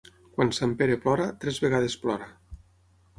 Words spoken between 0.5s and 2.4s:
Sant Pere plora, tres vegades plora.